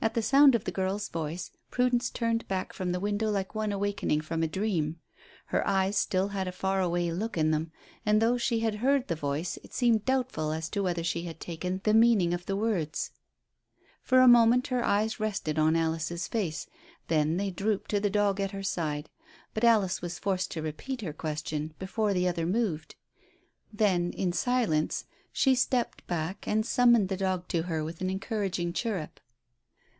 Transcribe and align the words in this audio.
At 0.00 0.14
the 0.14 0.22
sound 0.22 0.54
of 0.54 0.64
the 0.64 0.72
girl's 0.72 1.10
voice 1.10 1.50
Prudence 1.70 2.08
turned 2.08 2.48
back 2.48 2.72
from 2.72 2.92
the 2.92 3.00
window 3.00 3.28
like 3.30 3.54
one 3.54 3.72
awakening 3.72 4.22
from 4.22 4.42
a 4.42 4.48
dream. 4.48 5.00
Her 5.46 5.66
eyes 5.68 5.98
still 5.98 6.28
had 6.28 6.48
a 6.48 6.52
far 6.52 6.80
away 6.80 7.12
look 7.12 7.36
in 7.36 7.50
them, 7.50 7.72
and 8.06 8.22
though 8.22 8.38
she 8.38 8.60
had 8.60 8.76
heard 8.76 9.08
the 9.08 9.14
voice 9.16 9.58
it 9.62 9.74
seemed 9.74 10.06
doubtful 10.06 10.50
as 10.50 10.70
to 10.70 10.82
whether 10.82 11.04
she 11.04 11.24
had 11.24 11.40
taken 11.40 11.82
the 11.84 11.92
meaning 11.92 12.32
of 12.32 12.46
the 12.46 12.56
words. 12.56 13.10
For 14.02 14.20
a 14.20 14.28
moment 14.28 14.68
her 14.68 14.82
eyes 14.82 15.20
rested 15.20 15.58
on 15.58 15.76
Alice's 15.76 16.26
face, 16.26 16.66
then 17.08 17.36
they 17.36 17.50
drooped 17.50 17.90
to 17.90 18.00
the 18.00 18.08
dog 18.08 18.40
at 18.40 18.52
her 18.52 18.62
side, 18.62 19.10
but 19.52 19.64
Alice 19.64 20.00
was 20.00 20.18
forced 20.18 20.50
to 20.52 20.62
repeat 20.62 21.02
her 21.02 21.12
question 21.12 21.74
before 21.78 22.14
the 22.14 22.26
other 22.26 22.46
moved. 22.46 22.94
Then, 23.70 24.12
in 24.12 24.32
silence, 24.32 25.04
she 25.34 25.54
stepped 25.54 26.06
back 26.06 26.46
and 26.48 26.64
summoned 26.64 27.10
the 27.10 27.16
dog 27.18 27.46
to 27.48 27.64
her 27.64 27.84
with 27.84 28.00
an 28.00 28.08
encouraging 28.08 28.72
chirrup. 28.72 29.20